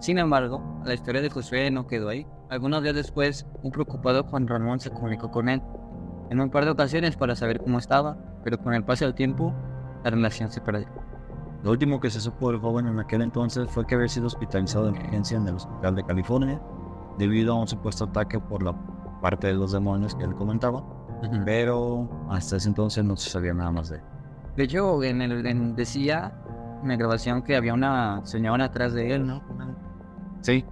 Sin 0.00 0.18
embargo, 0.18 0.82
la 0.84 0.94
historia 0.94 1.22
de 1.22 1.30
Josué 1.30 1.70
no 1.70 1.86
quedó 1.86 2.08
ahí. 2.08 2.26
Algunos 2.50 2.82
días 2.82 2.94
después, 2.94 3.46
un 3.62 3.70
preocupado 3.70 4.24
Juan 4.24 4.46
Ramón 4.46 4.80
se 4.80 4.90
comunicó 4.90 5.30
con 5.30 5.48
él 5.48 5.62
en 6.30 6.40
un 6.40 6.50
par 6.50 6.64
de 6.64 6.70
ocasiones 6.70 7.16
para 7.16 7.36
saber 7.36 7.60
cómo 7.60 7.78
estaba, 7.78 8.16
pero 8.42 8.58
con 8.58 8.74
el 8.74 8.84
paso 8.84 9.04
del 9.04 9.14
tiempo, 9.14 9.54
la 10.02 10.10
relación 10.10 10.50
se 10.50 10.60
perdió. 10.60 10.88
Lo 11.64 11.70
último 11.70 11.98
que 11.98 12.10
se 12.10 12.20
supo 12.20 12.50
del 12.50 12.60
joven 12.60 12.86
en 12.88 13.00
aquel 13.00 13.22
entonces 13.22 13.70
fue 13.70 13.86
que 13.86 13.94
había 13.94 14.06
sido 14.06 14.26
hospitalizado 14.26 14.84
de 14.84 14.98
emergencia 14.98 15.38
en 15.38 15.48
el 15.48 15.54
hospital 15.54 15.94
de 15.94 16.04
California 16.04 16.60
debido 17.16 17.54
a 17.54 17.56
un 17.56 17.66
supuesto 17.66 18.04
ataque 18.04 18.38
por 18.38 18.62
la 18.62 18.74
parte 19.22 19.46
de 19.46 19.54
los 19.54 19.72
demonios 19.72 20.14
que 20.14 20.24
él 20.24 20.34
comentaba, 20.34 20.84
pero 21.46 22.06
hasta 22.28 22.56
ese 22.56 22.68
entonces 22.68 23.02
no 23.02 23.16
se 23.16 23.30
sabía 23.30 23.54
nada 23.54 23.72
más 23.72 23.88
de 23.88 23.96
él. 23.96 24.02
De 24.56 24.64
hecho, 24.64 25.02
en 25.02 25.22
el, 25.22 25.74
decía 25.74 26.34
en 26.82 26.88
la 26.88 26.96
grabación 26.96 27.40
que 27.40 27.56
había 27.56 27.72
una 27.72 28.20
señora 28.26 28.66
atrás 28.66 28.92
de 28.92 29.14
él, 29.14 29.26
¿no? 29.26 29.42
Sí, 30.42 30.66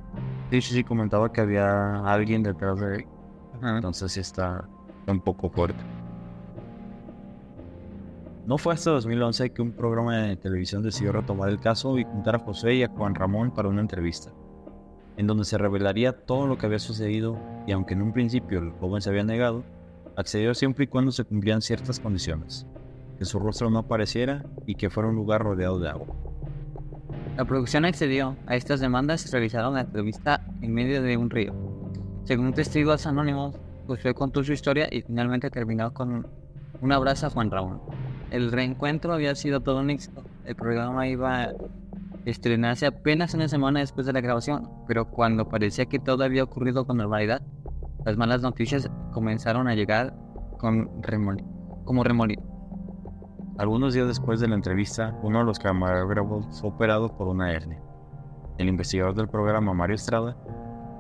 sí, 0.51 0.61
sí, 0.61 0.85
comentaba 0.85 1.33
que 1.33 1.41
había 1.41 2.05
alguien 2.05 2.43
detrás 2.43 2.79
de 2.81 2.97
él. 2.97 3.07
Entonces 3.63 4.13
sí 4.13 4.21
está 4.21 4.69
un 5.07 5.23
poco 5.23 5.49
fuerte. 5.49 5.83
No 8.45 8.59
fue 8.59 8.75
hasta 8.75 8.91
2011 8.91 9.53
que 9.53 9.63
un 9.63 9.71
programa 9.71 10.17
de 10.17 10.37
televisión 10.37 10.83
decidió 10.83 11.13
retomar 11.13 11.49
el 11.49 11.61
caso 11.61 11.97
y 11.97 12.05
juntar 12.05 12.35
a 12.35 12.39
José 12.41 12.75
y 12.75 12.83
a 12.83 12.89
Juan 12.89 13.15
Ramón 13.15 13.53
para 13.53 13.69
una 13.69 13.81
entrevista, 13.81 14.33
en 15.17 15.29
donde 15.29 15.45
se 15.45 15.59
revelaría 15.59 16.27
todo 16.27 16.49
lo 16.49 16.59
que 16.59 16.67
había 16.67 16.81
sucedido 16.81 17.39
y 17.69 17.73
aunque 17.73 17.95
en 17.95 18.03
un 18.03 18.13
principio 18.13 18.59
el 18.59 18.73
joven 18.73 19.01
se 19.01 19.11
había 19.11 19.23
negado, 19.23 19.63
accedió 20.17 20.55
siempre 20.55 20.85
y 20.85 20.89
cuando 20.89 21.13
se 21.13 21.23
cumplían 21.23 21.63
ciertas 21.63 22.01
condiciones, 22.01 22.67
que 23.17 23.25
su 23.25 23.39
rostro 23.39 23.71
no 23.71 23.79
apareciera 23.79 24.45
y 24.67 24.75
que 24.75 24.91
fuera 24.91 25.09
un 25.09 25.15
lugar 25.15 25.43
rodeado 25.43 25.79
de 25.79 25.91
agua. 25.91 26.09
La 27.37 27.45
producción 27.45 27.85
accedió 27.85 28.37
a 28.47 28.57
estas 28.57 28.81
demandas 28.81 29.25
y 29.25 29.31
realizaron 29.31 29.75
la 29.75 29.83
entrevista 29.83 30.45
en 30.61 30.75
medio 30.75 31.01
de 31.01 31.17
un 31.17 31.31
río. 31.31 31.55
Según 32.25 32.53
testigos 32.55 33.07
anónimos, 33.07 33.55
José 33.87 34.15
contó 34.15 34.43
su 34.43 34.53
historia 34.53 34.89
y 34.91 35.03
finalmente 35.03 35.49
terminó 35.49 35.95
con 35.95 36.27
un 36.81 36.93
abrazo 36.93 37.29
a 37.29 37.31
Juan 37.31 37.49
Ramón 37.49 37.81
el 38.33 38.51
reencuentro 38.51 39.13
había 39.13 39.35
sido 39.35 39.61
todo 39.61 39.81
un 39.81 39.91
éxito. 39.91 40.25
El 40.47 40.57
programa 40.57 41.07
iba 41.07 41.43
a 41.43 41.53
estrenarse 42.25 42.87
apenas 42.87 43.35
una 43.35 43.47
semana 43.47 43.81
después 43.81 44.07
de 44.07 44.15
la 44.15 44.23
grabación, 44.23 44.71
pero 44.89 45.05
cuando 45.05 45.49
parecía 45.49 45.85
que 45.87 45.99
todo 45.99 46.25
había 46.25 46.43
ocurrido 46.43 46.87
con 46.87 46.97
normalidad, 46.97 47.43
las 48.07 48.17
malas 48.17 48.41
noticias 48.41 48.91
comenzaron 49.13 49.69
a 49.69 49.75
llegar 49.75 50.15
con 50.59 50.89
como 51.85 52.05
remolino. 52.05 52.43
Algunos 53.59 53.93
días 53.93 54.09
después 54.09 54.41
de 54.41 54.49
la 54.49 54.55
entrevista, 54.55 55.15
uno 55.23 55.41
de 55.41 55.45
los 55.45 55.59
camarógrafos 55.59 56.59
fue 56.59 56.71
operado 56.71 57.15
por 57.15 57.29
una 57.29 57.53
hernia. 57.53 57.83
El 58.57 58.69
investigador 58.69 59.15
del 59.15 59.29
programa, 59.29 59.75
Mario 59.75 59.97
Estrada, 59.97 60.37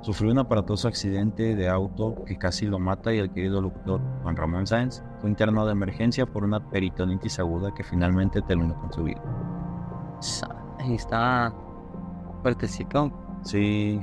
Sufrió 0.03 0.33
un 0.33 0.39
aparatoso 0.41 0.89
accidente 0.89 1.55
de 1.55 1.69
auto 1.69 2.25
que 2.27 2.37
casi 2.37 2.67
lo 2.67 2.81
mata 2.81 3.15
y 3.15 3.19
el 3.19 3.31
querido 3.31 3.63
doctor 3.63 4.01
Juan 4.25 4.35
Ramón 4.35 4.67
Sáenz 4.67 5.01
fue 5.21 5.31
internado 5.31 5.67
de 5.67 5.73
emergencia 5.73 6.27
por 6.27 6.43
una 6.43 6.59
peritonitis 6.71 7.39
aguda 7.39 7.73
que 7.73 7.85
finalmente 7.85 8.43
terminó 8.43 8.75
con 8.81 8.93
su 8.93 9.05
vida. 9.05 9.23
Ahí 10.81 10.95
está 10.95 11.55
fuertecito. 12.43 13.13
Sí, 13.45 14.01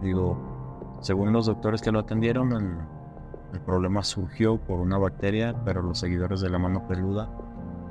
digo, 0.00 0.96
según 1.02 1.34
los 1.34 1.44
doctores 1.44 1.82
que 1.82 1.92
lo 1.92 1.98
atendieron, 1.98 2.52
el, 3.52 3.60
problema 3.66 4.02
surgió 4.02 4.56
por 4.56 4.80
una 4.80 4.96
bacteria, 4.96 5.54
pero 5.66 5.82
los 5.82 5.98
seguidores 5.98 6.40
de 6.40 6.48
la 6.48 6.58
mano 6.58 6.88
peluda 6.88 7.30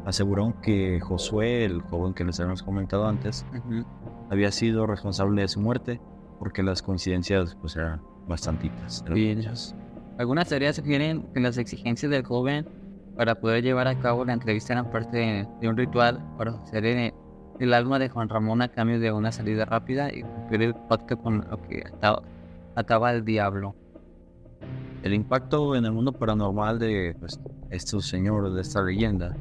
aseguraron 0.08 0.54
que 0.54 1.00
Josué, 1.00 1.66
el 1.66 1.84
joven 1.84 2.16
que 2.16 2.24
les 2.24 2.40
habíamos 2.40 2.64
comentado 2.64 3.08
antes, 3.08 3.46
había 4.32 4.52
sido 4.52 4.88
responsable 4.88 5.44
de 5.44 5.48
su 5.48 5.62
muerte 5.62 6.02
porque 6.42 6.64
las 6.64 6.82
coincidencias 6.82 7.56
pues 7.62 7.76
eran 7.76 8.02
bastantitas. 8.28 9.06
Algunas 10.18 10.50
teorías 10.50 10.76
sugieren 10.76 11.22
que 11.36 11.40
las 11.40 11.60
exigencias 11.60 12.12
del 12.12 12.26
joven 12.26 12.68
para 13.16 13.36
poder 13.36 13.64
llevar 13.64 13.88
a 13.88 14.00
cabo 14.00 14.26
la 14.26 14.34
entrevista 14.34 14.74
eran 14.74 14.90
parte 14.90 15.48
de, 15.62 15.70
un 15.70 15.78
ritual 15.78 16.20
para 16.40 16.54
hacer 16.54 17.14
el, 17.60 17.74
alma 17.76 18.00
de 18.00 18.10
Juan 18.10 18.28
Ramón 18.28 18.64
a 18.64 18.70
cambio 18.70 19.00
de 19.00 19.12
una 19.12 19.32
salida 19.32 19.66
rápida 19.66 20.12
y 20.12 20.24
cumplir 20.24 20.64
el 20.64 20.74
pacto 20.74 21.16
con 21.20 21.46
lo 21.48 21.62
que 21.62 21.84
ataba, 22.76 23.12
el 23.12 23.24
diablo. 23.24 23.76
El 25.04 25.14
impacto 25.14 25.76
en 25.76 25.86
el 25.86 25.92
mundo 25.92 26.12
paranormal 26.12 26.80
de 26.80 27.16
pues, 27.20 27.40
estos 27.70 28.08
señores 28.08 28.56
de 28.56 28.62
esta 28.62 28.82
leyenda 28.82 29.38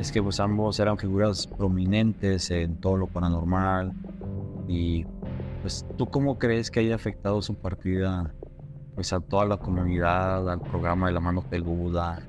es 0.00 0.10
que 0.10 0.20
pues 0.20 0.40
ambos 0.40 0.80
eran 0.80 0.98
figuras 0.98 1.46
prominentes 1.46 2.50
en 2.50 2.80
todo 2.80 2.96
lo 2.96 3.06
paranormal 3.06 3.92
y 4.66 5.06
pues, 5.66 5.84
¿tú 5.96 6.06
cómo 6.06 6.38
crees 6.38 6.70
que 6.70 6.78
haya 6.78 6.94
afectado 6.94 7.42
su 7.42 7.56
partida 7.56 8.32
pues, 8.94 9.12
a 9.12 9.18
toda 9.18 9.46
la 9.46 9.56
comunidad, 9.56 10.48
al 10.48 10.60
programa 10.60 11.08
de 11.08 11.12
la 11.12 11.18
mano 11.18 11.42
peluda? 11.42 12.22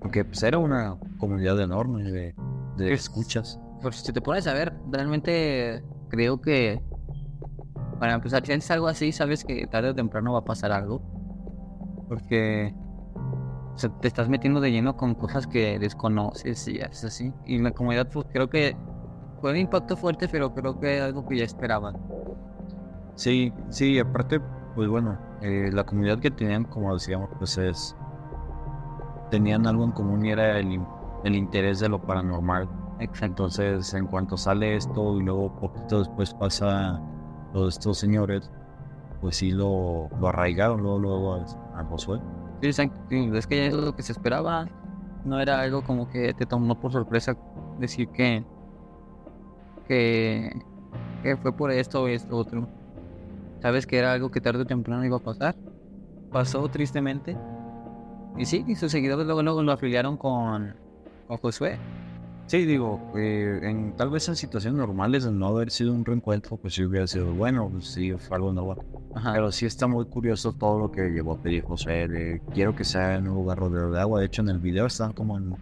Porque 0.00 0.24
pues, 0.24 0.42
era 0.42 0.58
una 0.58 0.96
comunidad 1.18 1.60
enorme 1.60 2.02
de, 2.02 2.34
de 2.76 2.92
escuchas. 2.92 3.60
Pues 3.82 3.98
si 3.98 4.12
te 4.12 4.20
pones 4.20 4.48
a 4.48 4.52
ver, 4.52 4.72
realmente 4.90 5.84
creo 6.08 6.40
que 6.40 6.82
para 8.00 8.14
empezar, 8.14 8.44
si 8.44 8.50
haces 8.50 8.72
algo 8.72 8.88
así, 8.88 9.12
sabes 9.12 9.44
que 9.44 9.64
tarde 9.68 9.90
o 9.90 9.94
temprano 9.94 10.32
va 10.32 10.40
a 10.40 10.44
pasar 10.44 10.72
algo. 10.72 11.00
Porque 12.08 12.74
te 14.00 14.08
estás 14.08 14.28
metiendo 14.28 14.60
de 14.60 14.72
lleno 14.72 14.96
con 14.96 15.14
cosas 15.14 15.46
que 15.46 15.78
desconoces 15.78 16.66
y 16.66 16.78
es 16.78 17.04
así. 17.04 17.32
Y 17.46 17.60
la 17.60 17.70
comunidad, 17.70 18.08
pues 18.08 18.26
creo 18.32 18.50
que 18.50 18.76
fue 19.42 19.50
un 19.52 19.58
impacto 19.58 19.96
fuerte, 19.98 20.28
pero 20.28 20.54
creo 20.54 20.80
que 20.80 20.98
es 20.98 21.02
algo 21.02 21.26
que 21.26 21.38
ya 21.38 21.44
esperaban. 21.44 22.00
Sí, 23.16 23.52
sí, 23.70 23.98
aparte, 23.98 24.40
pues 24.74 24.88
bueno, 24.88 25.18
eh, 25.42 25.70
la 25.72 25.84
comunidad 25.84 26.20
que 26.20 26.30
tenían, 26.30 26.64
como 26.64 26.94
decíamos, 26.94 27.30
pues 27.38 27.58
es. 27.58 27.96
tenían 29.30 29.66
algo 29.66 29.84
en 29.84 29.92
común 29.92 30.24
y 30.24 30.30
era 30.30 30.58
el, 30.58 30.80
el 31.24 31.34
interés 31.34 31.80
de 31.80 31.88
lo 31.88 32.00
paranormal. 32.02 32.68
Exacto. 32.98 33.26
Entonces, 33.26 33.94
en 33.94 34.06
cuanto 34.06 34.36
sale 34.36 34.76
esto 34.76 35.18
y 35.18 35.24
luego 35.24 35.56
poquito 35.56 36.00
después 36.00 36.34
pasa 36.34 37.00
lo 37.52 37.64
de 37.64 37.68
estos 37.70 37.98
señores, 37.98 38.50
pues 39.20 39.36
sí 39.36 39.50
lo, 39.50 40.08
lo 40.20 40.28
arraigaron 40.28 40.82
luego, 40.82 40.98
luego 40.98 41.34
a, 41.34 41.80
a 41.80 41.84
Josué. 41.84 42.20
Sí, 42.62 42.68
es 42.68 43.46
que 43.46 43.56
ya 43.56 43.64
es 43.66 43.74
lo 43.74 43.94
que 43.96 44.02
se 44.02 44.12
esperaba. 44.12 44.68
No 45.24 45.40
era 45.40 45.60
algo 45.60 45.82
como 45.84 46.08
que 46.08 46.34
te 46.34 46.46
tomó 46.46 46.78
por 46.80 46.92
sorpresa 46.92 47.36
decir 47.78 48.08
que 48.10 48.44
que, 49.82 50.52
fue 51.42 51.52
por 51.56 51.70
esto 51.70 52.02
o 52.02 52.08
esto 52.08 52.36
otro. 52.36 52.68
Sabes 53.60 53.86
que 53.86 53.98
era 53.98 54.12
algo 54.12 54.30
que 54.30 54.40
tarde 54.40 54.62
o 54.62 54.66
temprano 54.66 55.04
iba 55.04 55.16
a 55.16 55.20
pasar. 55.20 55.54
Pasó 56.30 56.66
tristemente. 56.68 57.36
Y 58.36 58.46
sí, 58.46 58.64
y 58.66 58.74
sus 58.74 58.90
seguidores 58.90 59.26
luego, 59.26 59.42
luego 59.42 59.62
lo 59.62 59.72
afiliaron 59.72 60.16
con, 60.16 60.74
con 61.28 61.36
Josué. 61.36 61.78
Sí, 62.46 62.66
digo, 62.66 63.00
eh, 63.16 63.60
en, 63.62 63.96
tal 63.96 64.10
vez 64.10 64.28
en 64.28 64.36
situaciones 64.36 64.78
normales, 64.78 65.24
de 65.24 65.30
no 65.30 65.46
haber 65.46 65.70
sido 65.70 65.94
un 65.94 66.04
reencuentro, 66.04 66.56
pues 66.56 66.74
sí 66.74 66.84
hubiera 66.84 67.06
sido 67.06 67.32
bueno, 67.32 67.68
pues 67.70 67.86
sí, 67.86 68.12
fue 68.12 68.36
algo 68.36 68.52
nuevo. 68.52 68.76
Pero 69.32 69.52
sí 69.52 69.66
está 69.66 69.86
muy 69.86 70.04
curioso 70.06 70.52
todo 70.52 70.78
lo 70.78 70.92
que 70.92 71.10
llevó 71.10 71.32
a 71.32 71.38
pedir 71.38 71.64
José. 71.64 72.42
quiero 72.52 72.74
que 72.74 72.84
sea 72.84 73.16
en 73.16 73.28
un 73.28 73.36
lugar 73.36 73.58
rodeado 73.58 73.92
de 73.92 74.00
agua. 74.00 74.20
De 74.20 74.26
hecho, 74.26 74.42
en 74.42 74.48
el 74.50 74.58
video 74.58 74.86
están 74.86 75.12
como 75.12 75.38
en 75.38 75.54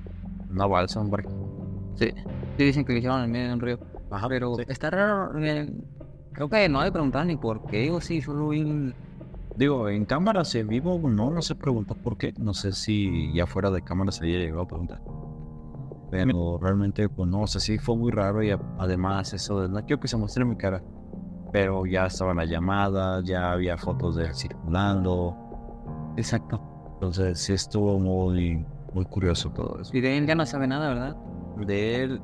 una 0.50 0.66
balsa, 0.66 1.00
un 1.00 1.10
barco. 1.10 1.30
Sí, 1.94 2.10
sí 2.56 2.64
dicen 2.64 2.84
que 2.84 2.92
lo 2.92 2.98
hicieron 2.98 3.22
en 3.22 3.30
medio 3.30 3.48
de 3.48 3.54
un 3.54 3.60
río. 3.60 3.78
Ajá, 4.10 4.28
pero 4.28 4.58
está 4.58 4.90
raro. 4.90 5.38
Eh, 5.38 5.72
creo 6.32 6.48
que 6.48 6.68
no 6.68 6.80
hay 6.80 6.90
preguntar 6.90 7.26
ni 7.26 7.36
por 7.36 7.66
qué, 7.66 7.90
o 7.90 8.00
sí, 8.00 8.20
solo 8.20 8.48
vi. 8.48 8.92
Digo, 9.56 9.88
en 9.88 10.04
cámaras 10.04 10.54
en 10.54 10.68
vivo 10.68 10.98
no, 11.08 11.30
no 11.30 11.42
se 11.42 11.54
preguntó 11.54 11.94
por 11.94 12.16
qué. 12.16 12.32
No 12.38 12.54
sé 12.54 12.72
si 12.72 13.32
ya 13.32 13.46
fuera 13.46 13.70
de 13.70 13.82
cámara 13.82 14.12
se 14.12 14.24
había 14.24 14.38
llegado 14.38 14.62
a 14.62 14.68
preguntar. 14.68 15.00
Pero 16.10 16.58
realmente, 16.60 17.08
pues 17.08 17.28
no, 17.28 17.42
o 17.42 17.46
sea, 17.46 17.60
sí 17.60 17.78
fue 17.78 17.96
muy 17.96 18.10
raro 18.10 18.42
y 18.42 18.50
además 18.78 19.32
eso 19.32 19.60
de 19.60 19.68
no 19.68 19.84
quiero 19.84 20.00
que 20.00 20.08
se 20.08 20.16
muestre 20.16 20.44
mi 20.44 20.56
cara. 20.56 20.82
Pero 21.52 21.86
ya 21.86 22.06
estaban 22.06 22.36
las 22.36 22.48
llamadas, 22.48 23.24
ya 23.24 23.52
había 23.52 23.76
fotos 23.76 24.16
de 24.16 24.26
él 24.26 24.34
circulando. 24.34 25.36
Exacto. 26.16 26.60
Entonces 26.94 27.38
sí 27.38 27.52
estuvo 27.52 27.98
muy, 27.98 28.64
muy 28.92 29.04
curioso 29.04 29.50
todo 29.50 29.80
eso. 29.80 29.96
Y 29.96 30.00
de 30.00 30.18
él 30.18 30.26
ya 30.26 30.34
no 30.34 30.46
sabe 30.46 30.66
nada, 30.66 30.88
¿verdad? 30.88 31.16
De 31.66 32.02
él, 32.02 32.20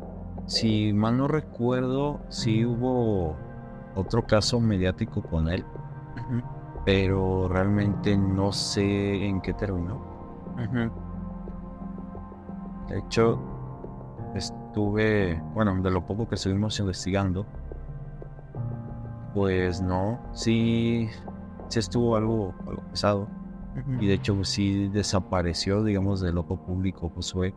si 0.46 0.92
mal 0.92 1.16
no 1.18 1.28
recuerdo, 1.28 2.20
sí 2.28 2.64
hubo 2.64 3.36
otro 3.94 4.26
caso 4.26 4.60
mediático 4.60 5.22
con 5.22 5.48
él, 5.48 5.64
pero 6.84 7.48
realmente 7.48 8.16
no 8.16 8.52
sé 8.52 9.26
en 9.26 9.40
qué 9.40 9.52
terminó. 9.54 10.00
De 12.88 12.98
hecho, 12.98 13.40
estuve, 14.34 15.42
bueno, 15.54 15.74
de 15.82 15.90
lo 15.90 16.06
poco 16.06 16.28
que 16.28 16.36
estuvimos 16.36 16.78
investigando, 16.78 17.46
Pues 19.34 19.82
no, 19.82 20.18
sí, 20.32 21.08
sí 21.68 21.78
estuvo 21.78 22.16
algo, 22.16 22.54
algo 22.66 22.82
pesado. 22.90 23.28
Y 24.00 24.06
de 24.06 24.14
hecho 24.14 24.34
pues, 24.34 24.48
sí 24.48 24.88
desapareció, 24.88 25.84
digamos, 25.84 26.20
del 26.20 26.38
ojo 26.38 26.56
público 26.56 27.10
Josué. 27.14 27.54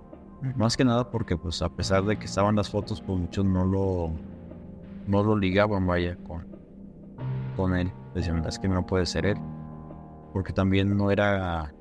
Más 0.56 0.78
que 0.78 0.86
nada 0.86 1.10
porque 1.10 1.36
pues 1.36 1.62
a 1.62 1.70
pesar 1.70 2.04
de 2.06 2.18
que 2.18 2.26
estaban 2.26 2.56
las 2.56 2.70
fotos, 2.70 3.02
pues 3.02 3.20
muchos 3.20 3.46
no 3.46 3.66
lo, 3.66 4.12
no 5.08 5.24
lo 5.24 5.38
ligaban, 5.38 5.86
vaya, 5.86 6.16
con, 6.28 6.46
con 7.58 7.76
él. 7.76 7.92
Decían, 8.16 8.46
es 8.46 8.58
que 8.58 8.68
no 8.68 8.86
puede 8.86 9.06
ser 9.06 9.26
él. 9.26 9.38
Porque 10.32 10.54
también 10.54 10.96
no 10.96 11.12
era 11.12 11.74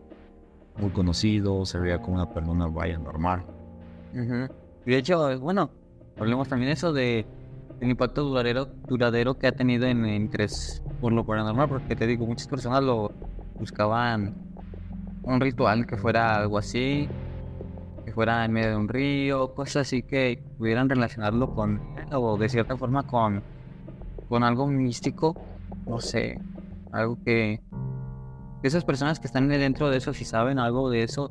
muy 0.77 0.91
conocido, 0.91 1.65
se 1.65 1.79
veía 1.79 2.01
como 2.01 2.17
una 2.17 2.33
persona, 2.33 2.67
vaya, 2.67 2.99
normal. 2.99 3.45
Y 4.13 4.91
de 4.91 4.97
hecho, 4.97 5.39
bueno, 5.39 5.71
hablemos 6.19 6.49
también 6.49 6.73
eso 6.73 6.93
de 6.93 7.27
el 7.81 7.91
impacto 7.91 8.25
duradero, 8.25 8.67
duradero 8.87 9.39
que 9.39 9.47
ha 9.47 9.53
tenido 9.53 9.87
en, 9.87 10.05
interés 10.07 10.83
por 11.01 11.13
lo 11.13 11.25
paranormal, 11.25 11.69
porque 11.69 11.95
te 11.95 12.07
digo, 12.07 12.27
muchas 12.27 12.49
personas 12.49 12.83
lo 12.83 13.13
buscaban 13.55 14.35
un 15.23 15.41
ritual 15.41 15.87
que 15.87 15.97
fuera 15.97 16.37
algo 16.37 16.59
así, 16.59 17.09
fuera 18.19 18.45
en 18.45 18.51
medio 18.51 18.71
de 18.71 18.77
un 18.77 18.89
río, 18.89 19.55
cosas 19.55 19.87
así 19.87 20.03
que 20.03 20.43
pudieran 20.59 20.89
relacionarlo 20.89 21.55
con, 21.55 21.81
o 22.11 22.37
de 22.37 22.49
cierta 22.49 22.77
forma 22.77 23.05
con, 23.05 23.45
con 24.29 24.43
algo 24.43 24.67
místico, 24.67 25.37
no 25.87 26.01
sé, 26.01 26.41
algo 26.91 27.17
que 27.25 27.61
esas 28.65 28.85
personas 28.85 29.21
que 29.21 29.29
están 29.29 29.49
dentro 29.49 29.89
de 29.89 29.99
eso, 29.99 30.13
si 30.15 30.25
saben 30.25 30.59
algo 30.59 30.91
de 30.91 31.05
eso, 31.05 31.31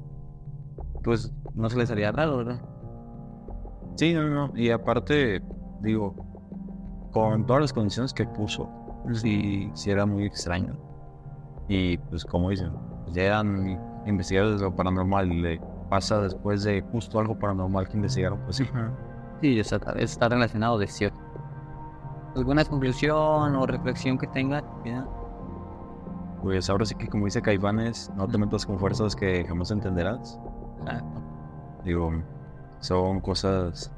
pues 1.04 1.34
no 1.56 1.70
se 1.70 1.78
les 1.78 1.92
haría 1.92 2.14
raro, 2.14 2.38
¿verdad? 2.38 2.62
Sí, 3.98 4.14
no, 4.14 4.30
no, 4.30 4.54
y 4.56 4.70
aparte, 4.70 5.42
digo, 5.82 6.16
con 7.12 7.46
todas 7.46 7.64
las 7.64 7.74
condiciones 7.74 8.14
que 8.14 8.24
puso, 8.24 8.70
sí, 9.12 9.70
sí 9.74 9.92
era 9.92 10.06
muy 10.06 10.24
extraño. 10.24 10.78
Y 11.68 11.98
pues 11.98 12.24
como 12.24 12.50
dicen, 12.50 12.72
pues, 13.04 13.14
llegan 13.14 13.78
investigadores 14.06 14.62
de 14.62 14.68
lo 14.68 14.74
paranormal 14.74 15.28
pasa 15.90 16.22
después 16.22 16.64
de 16.64 16.82
justo 16.92 17.20
algo 17.20 17.38
paranormal 17.38 17.88
que 17.88 17.98
investigaron, 17.98 18.40
pues 18.40 18.58
sí. 18.58 18.70
Sí, 19.42 19.60
está, 19.60 19.78
está 19.94 20.30
relacionado 20.30 20.78
de 20.78 20.88
cierto. 20.88 21.18
¿Alguna 22.36 22.64
conclusión 22.66 23.56
o 23.56 23.66
reflexión 23.66 24.18
que 24.18 24.28
tenga? 24.28 24.64
Pues 26.42 26.70
ahora 26.70 26.86
sí 26.86 26.96
que 26.96 27.08
como 27.08 27.26
dice 27.26 27.42
Caifanes, 27.42 28.12
no 28.16 28.28
te 28.28 28.38
metas 28.38 28.66
con 28.66 28.78
fuerzas 28.80 29.16
que 29.16 29.44
jamás 29.46 29.72
entenderás. 29.72 30.40
Digo, 31.84 32.12
son 32.80 33.22
cosas 33.22 33.92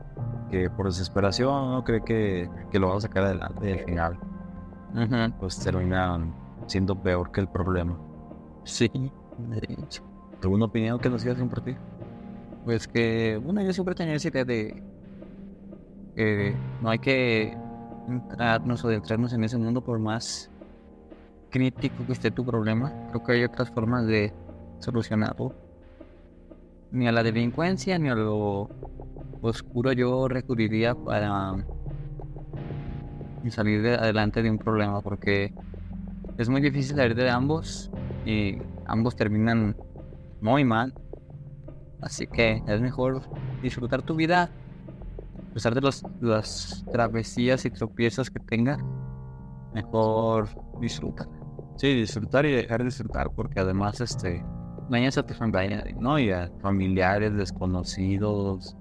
que 0.49 0.69
por 0.69 0.87
desesperación 0.87 1.71
no 1.71 1.83
cree 1.83 2.03
que, 2.03 2.49
que 2.71 2.79
lo 2.79 2.87
vamos 2.87 3.03
a 3.03 3.07
sacar 3.07 3.25
adelante 3.25 3.69
y 3.69 3.71
al 3.73 3.85
final 3.85 4.19
pues 5.39 5.59
terminan 5.59 6.33
siendo 6.65 6.95
peor 6.95 7.31
que 7.31 7.41
el 7.41 7.47
problema. 7.47 7.97
Sí, 8.63 8.89
¿Alguna 10.41 10.65
opinión 10.65 10.99
que 10.99 11.09
nos 11.09 11.21
quieras 11.21 11.39
compartir? 11.39 11.77
Pues 12.63 12.87
que, 12.87 13.39
bueno, 13.43 13.61
yo 13.61 13.73
siempre 13.73 13.95
tenía 13.95 14.15
esa 14.15 14.29
idea 14.29 14.45
de 14.45 14.81
que 16.15 16.55
no 16.81 16.89
hay 16.89 16.99
que 16.99 17.57
entrarnos 18.07 18.83
o 18.83 18.87
adentrarnos 18.87 19.33
en 19.33 19.43
ese 19.43 19.57
mundo 19.57 19.81
por 19.81 19.99
más 19.99 20.49
crítico 21.49 22.05
que 22.05 22.13
esté 22.13 22.31
tu 22.31 22.45
problema. 22.45 22.93
Creo 23.09 23.23
que 23.23 23.31
hay 23.33 23.43
otras 23.43 23.69
formas 23.69 24.05
de 24.07 24.33
solucionarlo. 24.79 25.53
Ni 26.91 27.07
a 27.07 27.11
la 27.11 27.21
delincuencia 27.21 27.99
ni 27.99 28.09
a 28.09 28.15
lo 28.15 28.69
oscuro 29.41 29.91
yo 29.91 30.27
recurriría 30.27 30.95
para 30.95 31.55
salir 33.49 33.85
adelante 33.87 34.43
de 34.43 34.51
un 34.51 34.57
problema 34.57 35.01
porque 35.01 35.53
es 36.37 36.49
muy 36.49 36.61
difícil 36.61 36.95
salir 36.95 37.15
de 37.15 37.29
ambos 37.29 37.89
y 38.25 38.57
ambos 38.85 39.15
terminan 39.15 39.75
muy 40.41 40.63
mal. 40.63 40.93
Así 42.01 42.27
que 42.27 42.63
es 42.65 42.81
mejor 42.81 43.21
disfrutar 43.61 44.01
tu 44.01 44.15
vida 44.15 44.49
a 45.49 45.53
pesar 45.53 45.73
de 45.73 45.81
los, 45.81 46.03
las 46.21 46.85
travesías 46.91 47.65
y 47.65 47.71
tropiezos 47.71 48.29
que 48.29 48.39
tengas. 48.39 48.79
Mejor 49.73 50.47
disfrutar. 50.79 51.27
Sí, 51.77 51.93
disfrutar 51.93 52.45
y 52.45 52.51
dejar 52.51 52.79
de 52.79 52.85
disfrutar 52.85 53.29
porque 53.35 53.59
además 53.59 54.01
este 54.01 54.43
dañas 54.89 55.17
a 55.17 55.25
tu 55.25 55.33
familia, 55.33 55.83
¿no? 55.99 56.19
Y 56.19 56.31
a 56.31 56.51
familiares 56.61 57.35
desconocidos, 57.35 58.75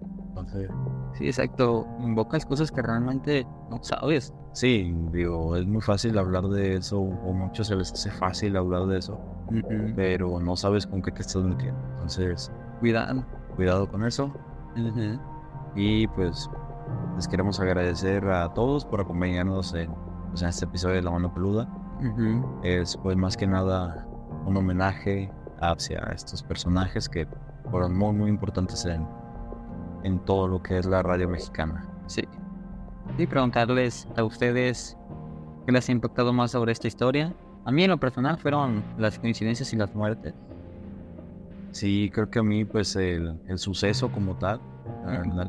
Sí, 1.15 1.27
exacto. 1.27 1.87
Invocas 2.01 2.47
cosas 2.47 2.71
que 2.71 2.83
realmente 2.83 3.47
no 3.71 3.83
sabes. 3.83 4.33
Sí, 4.53 4.95
digo, 5.13 5.57
es 5.57 5.67
muy 5.67 5.81
fácil 5.81 6.19
hablar 6.19 6.45
de 6.49 6.77
eso, 6.77 7.01
o 7.01 7.33
muchos 7.33 7.69
se 7.69 7.77
les 7.77 7.93
hace 7.93 8.11
fácil 8.11 8.57
hablar 8.57 8.87
de 8.87 8.99
eso, 8.99 9.21
pero 9.95 10.41
no 10.41 10.57
sabes 10.57 10.87
con 10.87 11.03
qué 11.03 11.13
te 11.13 11.23
estás 11.23 11.43
metiendo. 11.43 11.81
Entonces, 11.93 12.51
cuidado. 12.81 13.25
Cuidado 13.57 13.89
con 13.89 14.05
eso. 14.05 14.33
Y 15.75 16.07
pues, 16.09 16.49
les 17.17 17.29
queremos 17.29 17.61
agradecer 17.61 18.29
a 18.29 18.53
todos 18.55 18.85
por 18.85 19.01
acompañarnos 19.01 19.75
en, 19.75 19.91
pues, 20.31 20.43
en 20.43 20.49
este 20.49 20.65
episodio 20.65 20.97
de 20.97 21.03
La 21.03 21.11
Mano 21.11 21.33
Peluda. 21.33 21.69
Es 22.63 22.97
pues 22.97 23.17
más 23.17 23.37
que 23.37 23.47
nada 23.47 24.07
un 24.47 24.57
homenaje 24.57 25.33
hacia 25.61 25.99
estos 26.15 26.43
personajes 26.45 27.09
que 27.09 27.27
fueron 27.71 27.97
muy, 27.97 28.15
muy 28.15 28.31
importantes 28.31 28.85
en 28.85 29.07
en 30.03 30.19
todo 30.21 30.49
lo 30.49 30.63
que 30.63 30.79
es 30.79 30.87
la 30.87 31.03
radio 31.03 31.29
mexicana. 31.29 31.87
Sí. 32.07 32.23
Y 33.17 33.27
preguntarles 33.27 34.07
a 34.17 34.25
ustedes 34.25 34.97
qué 35.67 35.73
les 35.73 35.89
ha 35.89 35.93
impactado 35.93 36.33
más 36.33 36.53
sobre 36.53 36.73
esta 36.73 36.89
historia. 36.89 37.35
A 37.65 37.73
mí 37.73 37.85
en 37.85 37.91
lo 37.91 37.99
personal 37.99 38.39
fueron 38.39 38.83
las 38.99 39.19
coincidencias 39.19 39.73
y 39.73 39.77
las 39.77 39.95
muertes. 39.95 40.35
Sí, 41.73 42.11
creo 42.13 42.31
que 42.31 42.39
a 42.39 42.43
mí 42.43 42.65
pues 42.65 42.97
el, 42.97 43.39
suceso 43.57 44.11
como 44.11 44.37
tal, 44.37 44.61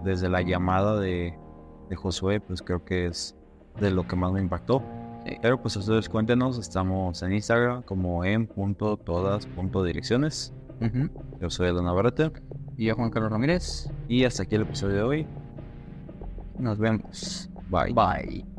desde 0.04 0.30
la 0.30 0.42
llamada 0.42 1.00
de, 1.00 1.34
de, 1.90 1.96
Josué, 1.96 2.42
pues 2.42 2.62
creo 2.62 2.84
que 2.84 3.06
es 3.06 3.36
de 3.80 3.92
lo 3.92 4.06
que 4.06 4.16
más 4.16 4.32
me 4.32 4.42
impactó. 4.42 4.84
Pero 5.42 5.62
pues 5.62 5.76
ustedes 5.76 6.10
cuéntenos, 6.10 6.58
estamos 6.58 7.22
en 7.24 7.34
Instagram 7.34 7.84
como 7.84 8.26
en 8.26 8.48
todas 8.76 9.48
Yo 11.42 11.50
soy 11.50 11.68
Elena 11.68 11.84
Navarrete. 11.84 12.32
Y 12.78 12.86
yo 12.86 12.96
Juan 12.96 13.10
Carlos 13.10 13.32
Ramírez. 13.32 13.90
Y 14.08 14.24
hasta 14.24 14.44
aquí 14.44 14.56
el 14.56 14.62
episodio 14.64 14.96
de 14.96 15.02
hoy. 15.04 15.28
Nos 16.58 16.78
vemos. 16.78 17.50
Bye. 17.70 17.94
Bye. 17.94 18.59